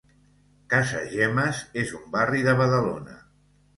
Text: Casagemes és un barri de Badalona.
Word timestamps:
Casagemes 0.73 1.61
és 1.85 1.93
un 1.99 2.09
barri 2.17 2.43
de 2.49 2.59
Badalona. 2.63 3.19